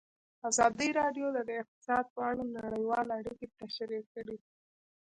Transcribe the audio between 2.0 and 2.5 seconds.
په اړه